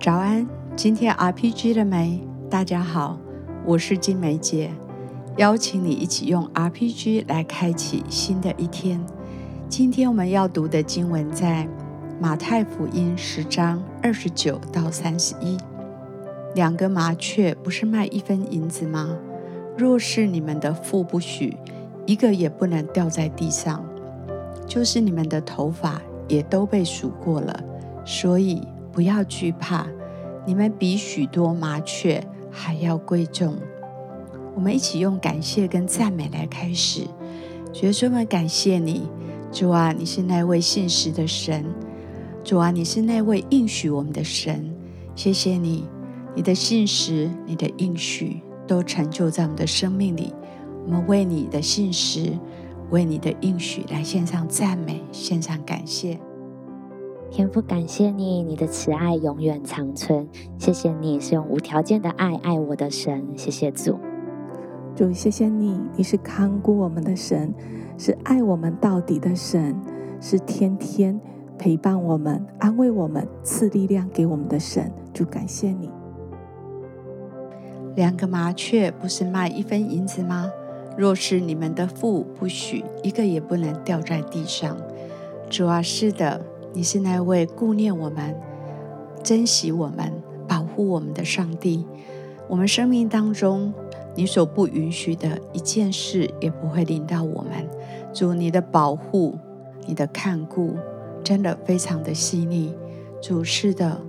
[0.00, 2.22] 早安，今天 RPG 了没？
[2.48, 3.18] 大家好，
[3.64, 4.70] 我是金梅姐，
[5.38, 9.04] 邀请你一起用 RPG 来开启新的一天。
[9.68, 11.68] 今天我们要读的经文在
[12.20, 15.58] 马太福音十章二十九到三十一。
[16.54, 19.18] 两个麻雀不是卖一分银子吗？
[19.76, 21.56] 若是你们的父不许，
[22.06, 23.84] 一个也不能掉在地上。
[24.64, 27.64] 就是你们的头发也都被数过了，
[28.04, 28.62] 所以。
[28.98, 29.86] 不要惧怕，
[30.44, 32.20] 你们比许多麻雀
[32.50, 33.54] 还要贵重。
[34.56, 37.02] 我们一起用感谢跟赞美来开始。
[37.72, 39.08] 学生们，感谢你，
[39.52, 41.64] 主啊，你是那位信实的神，
[42.42, 44.68] 主啊，你是那位应许我们的神。
[45.14, 45.84] 谢谢你，
[46.34, 50.34] 你的信实、你的应许都成就在我们的生命里。
[50.84, 52.36] 我们为你的信实、
[52.90, 56.18] 为你的应许来献上赞美，献上感谢。
[57.30, 60.26] 天父，感谢你，你的慈爱永远长存。
[60.56, 63.22] 谢谢你是用无条件的爱爱我的神。
[63.36, 63.98] 谢谢主，
[64.96, 67.54] 主，谢谢你，你是看顾我们的神，
[67.98, 69.78] 是爱我们到底的神，
[70.20, 71.20] 是天天
[71.58, 74.90] 陪伴我们、安慰我们、赐力量给我们的神。
[75.12, 75.90] 主，感谢你。
[77.94, 80.50] 两个麻雀不是卖一分银子吗？
[80.96, 84.76] 若是你们的父不许，一个也不能掉在地上。
[85.50, 86.40] 主啊，是的。
[86.72, 88.36] 你是那位顾念我们、
[89.22, 90.12] 珍惜我们、
[90.46, 91.86] 保护我们的上帝。
[92.48, 93.72] 我们生命当中，
[94.14, 97.66] 你所不允许的一件事也不会临到我们。
[98.12, 99.38] 主，你的保护、
[99.86, 100.76] 你的看顾，
[101.22, 102.74] 真的非常的细腻。
[103.20, 104.00] 主，是的，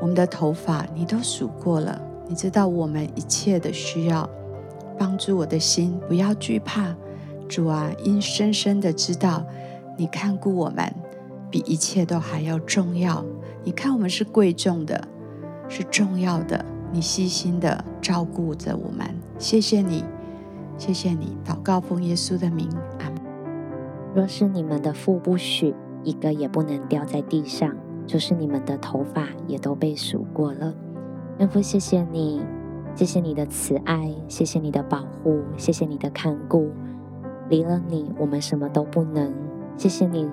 [0.00, 4.28] 我们的头发你都数过了，你知道我们一切的需要。
[4.98, 6.94] 帮助我的心，不要惧怕。
[7.48, 9.44] 主啊，因深深的知道
[9.96, 10.94] 你看顾我们。
[11.52, 13.22] 比一切都还要重要。
[13.62, 15.06] 你看，我们是贵重的，
[15.68, 16.64] 是重要的。
[16.90, 19.06] 你细心的照顾着我们，
[19.38, 20.02] 谢谢你，
[20.78, 21.36] 谢谢你。
[21.44, 22.68] 祷告奉耶稣的名，
[22.98, 23.20] 阿门。
[24.14, 27.76] 若是你们的父不许，一个也不能掉在地上，
[28.06, 30.74] 就是你们的头发也都被数过了。
[31.38, 32.42] 天父，谢谢你，
[32.94, 36.70] 谢谢你的慈爱，谢谢你的保护，谢谢你的看顾。
[37.48, 39.32] 离了你，我们什么都不能。
[39.76, 40.28] 谢谢你。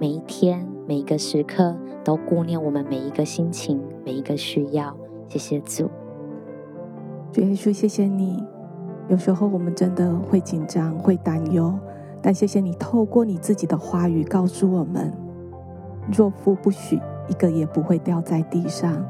[0.00, 4.96] 每一天，每一个时刻，都顾念我们每一个心情，每一个需要。
[5.26, 5.90] 谢谢主，
[7.32, 8.40] 主耶稣，谢谢你。
[9.08, 11.76] 有时候我们真的会紧张，会担忧，
[12.22, 15.12] 但谢谢你透过你自己的话语告诉我们：
[16.16, 19.04] 若父不许，一个也不会掉在地上。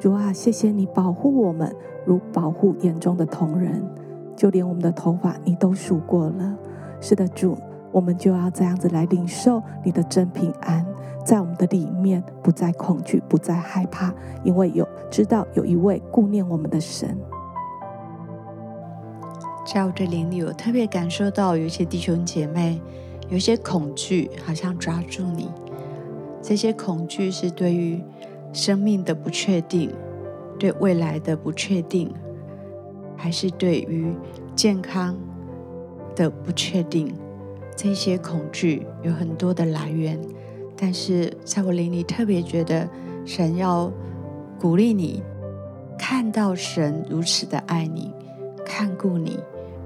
[0.00, 1.72] 主啊，谢谢你保护我们，
[2.04, 3.80] 如保护眼中的瞳人，
[4.34, 6.58] 就连我们的头发你都数过了。
[7.00, 7.56] 是的，主。
[7.94, 10.84] 我们就要这样子来领受你的真平安，
[11.24, 14.12] 在我们的里面不再恐惧，不再害怕，
[14.42, 17.16] 因为有知道有一位顾念我们的神。
[19.64, 22.82] 在我的灵里，我特别感受到有一些弟兄姐妹
[23.28, 25.48] 有一些恐惧，好像抓住你。
[26.42, 28.02] 这些恐惧是对于
[28.52, 29.92] 生命的不确定，
[30.58, 32.12] 对未来的不确定，
[33.16, 34.12] 还是对于
[34.56, 35.16] 健康
[36.16, 37.14] 的不确定？
[37.76, 40.18] 这些恐惧有很多的来源，
[40.76, 42.88] 但是在我灵里特别觉得，
[43.24, 43.92] 神要
[44.60, 45.22] 鼓励你，
[45.98, 48.12] 看到神如此的爱你，
[48.64, 49.38] 看顾你，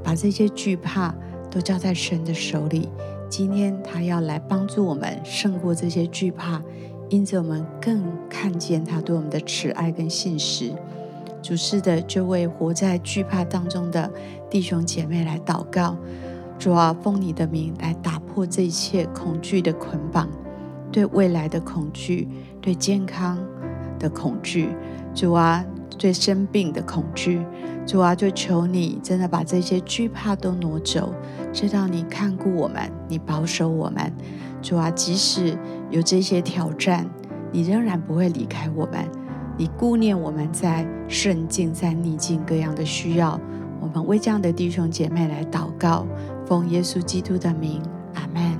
[0.03, 1.15] 把这些惧怕
[1.50, 2.88] 都交在神的手里。
[3.31, 6.62] 今天他要来帮助我们胜过这些惧怕，
[7.10, 10.72] 因着我们更看见他对我们的慈爱跟信实。
[11.43, 14.10] 主是的，就为活在惧怕当中的
[14.50, 15.97] 弟兄姐妹来祷告。
[16.58, 20.28] 主啊，奉你的名来打破这一切恐惧的捆绑，
[20.91, 22.28] 对未来的恐惧，
[22.60, 23.38] 对健康
[23.98, 24.70] 的恐惧，
[25.14, 25.64] 主啊，
[25.97, 27.47] 对生病的恐惧，
[27.86, 31.14] 主啊，就求你真的把这些惧怕都挪走，
[31.52, 34.12] 知道你看顾我们，你保守我们，
[34.60, 35.56] 主啊，即使
[35.91, 37.09] 有这些挑战，
[37.53, 39.09] 你仍然不会离开我们，
[39.56, 43.41] 你顾念我们在顺境、在逆境各样的需要，
[43.80, 46.04] 我们为这样的弟兄姐妹来祷告。
[46.48, 47.83] 奉耶稣基督的名，
[48.15, 48.58] 阿门。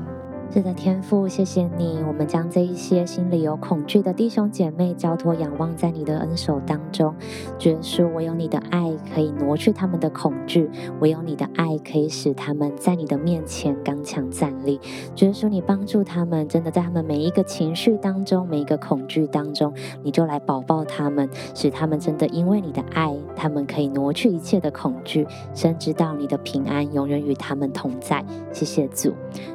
[0.51, 2.03] 是的，天父，谢谢你。
[2.09, 7.15] 我们将这一些心里有恐惧的弟兄姐妹交托仰望在你的恩手当中。
[7.59, 10.69] 主耶稣，唯有你的爱可以挪去他们的恐惧，
[11.01, 14.81] 唯有你的爱可以使他们在你的面前刚强站立。
[15.15, 28.25] 主耶稣，你帮助他们，真的在他们每一个情绪当中，每一个恐惧当中，你就来保抱他们，使他们真的因为你的爱，他们可以挪去一切的恐惧，深知道你的平安永远与他们同在。
[28.51, 29.13] 谢谢主。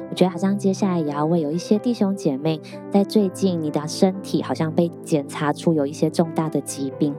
[0.08, 2.60] 我觉得好像接下下来也要为有一些弟兄姐妹，
[2.90, 7.14] 在最近你的身体好像被检查出有一些重大的疾病，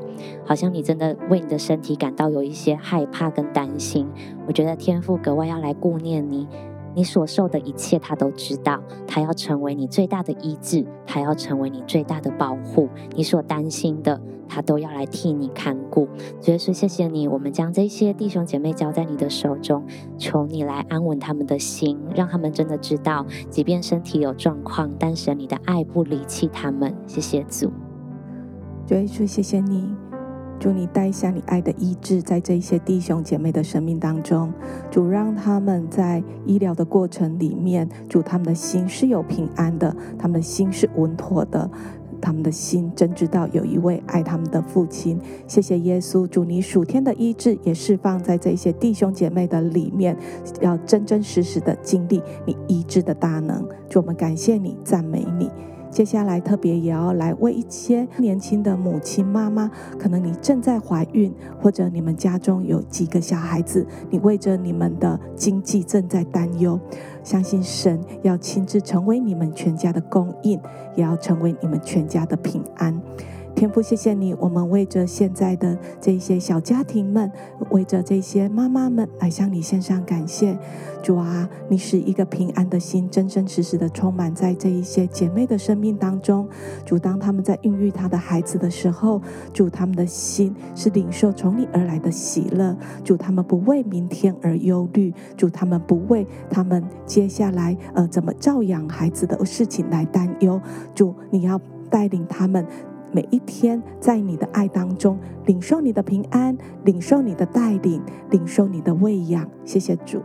[0.46, 4.08] 好像你真的为你的身体感到有一些害怕跟担心。
[4.46, 6.48] 我觉得天父格外要来顾念你。
[6.96, 8.82] 你所受的一切，他都知道。
[9.06, 12.90] 他要成为你最大的医治，他要成为你最大的保护。
[13.16, 16.08] 你所担心的，他都要来替你看顾。
[16.40, 19.84] 所以说，谢谢你，我们将这些弟兄姐妹交在你的手中，
[20.18, 26.96] 求你来安稳他们的心，让他们真的知道，即便身体有状况，但是你的爱不离弃他们。
[27.06, 27.72] 谢谢主，
[28.88, 30.05] 主耶稣，谢谢你。
[30.60, 34.52] 主，你带下你爱的医治，在这些弟兄姐妹的生命当中，
[34.90, 41.70] 主让他们在医疗的过程里面，主他们的心是有平安的，他们的心是稳妥的，
[42.22, 45.20] 他们的心真知道有一位爱他们的父亲。
[45.46, 50.18] 谢谢耶稣，主你属天的医治也释放在这些弟兄姐妹的里面，
[50.62, 53.68] 要真真实实的经历你医治的大能。
[53.88, 55.52] 主，我们感谢你，赞美你。
[55.96, 66.78] 接下来特别也要来为一些年轻的母亲妈妈，可能你正在怀孕，或者你们家中有几个小孩子，你为着你们的经济正在担忧，
[67.24, 70.60] 相信神要亲自成为你们全家的供应，
[70.98, 73.02] 也要成为你们全家的平安。
[73.56, 77.32] 天父，谢谢你，我们为着现在的这些小家庭们，
[77.70, 80.58] 为着这些妈妈们来向你献上感谢。
[81.02, 86.46] 主啊，你使一个平安的心真真实实的充满在这一些姐妹的生命当中。
[86.86, 89.22] 主，当他们在孕育他的孩子的时候，
[89.54, 92.76] 主他们的心是领受从你而来的喜乐。
[93.06, 95.14] 主，他们不为明天而忧虑。
[95.38, 100.60] 主，他们不为他们接下来呃怎么照养孩子的事情来担忧。
[100.94, 101.58] 主，你要
[101.90, 102.68] 带领他们。
[103.16, 109.50] 每一天，在你的爱当中，领受你的平安，领受你的带领，领受你的喂养。
[109.64, 110.22] 谢谢主。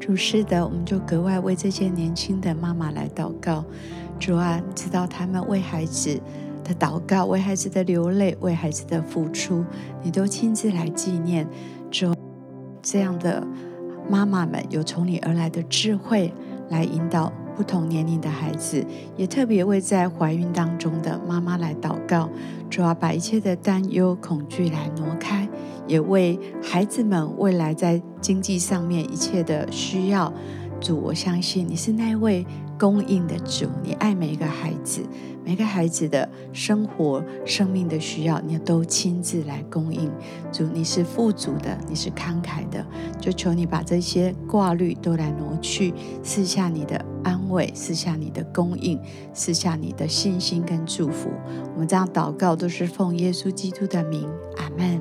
[0.00, 3.64] 主是的，我们就格外为这些年轻的妈妈来祷告。
[4.18, 6.20] 主啊，知道他们为孩子
[6.64, 9.64] 的祷告，为孩子的流泪，为孩子的付出，
[10.02, 11.46] 你都亲自来纪念。
[11.88, 12.12] 主，
[12.82, 13.46] 这样的
[14.10, 16.34] 妈妈们有从你而来的智慧
[16.68, 17.32] 来引导。
[17.56, 18.84] 不同年龄的孩子，
[19.16, 22.28] 也特别为在怀孕当中的妈妈来祷告，
[22.68, 25.48] 主要把一切的担忧、恐惧来挪开，
[25.86, 30.30] 也为孩子们未来在经济上面一切的需要，
[30.80, 32.46] 主，我相信你是那位
[32.78, 35.00] 供应的主，你爱每一个孩子。
[35.46, 40.10] 每个孩子的生活、生命的需要，你都亲自来供应。
[40.50, 42.84] 主，你是富足的，你是慷慨的，
[43.20, 49.00] 就求你把这些挂虑都来挪去，赐下你的安慰，赐下你的供应，
[49.32, 51.30] 赐下你的信心跟祝福。
[51.74, 55.00] 我们这样祷告，都是奉耶稣基督的名，阿门。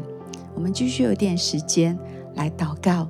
[0.53, 1.97] 我们继续有点时间
[2.35, 3.07] 来祷告，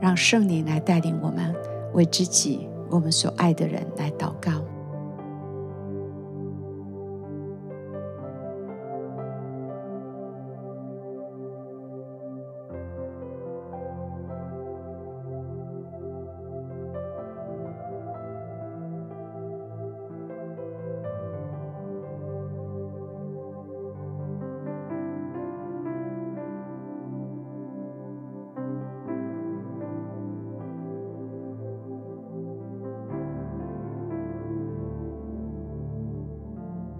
[0.00, 1.54] 让圣灵来带领我们，
[1.92, 4.64] 为自己、我们所爱的人来祷告。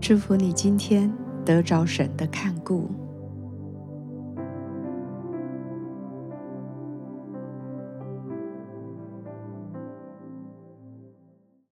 [0.09, 1.13] 祝福你今天
[1.45, 3.08] 得着神的看顾。